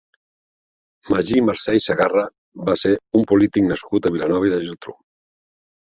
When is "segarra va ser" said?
1.89-2.95